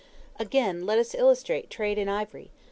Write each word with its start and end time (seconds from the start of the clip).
Again, 0.39 0.83
let 0.87 0.97
us 0.97 1.13
illustrate 1.13 1.69
trade 1.69 1.99
in 1.99 2.09
ivory. 2.09 2.49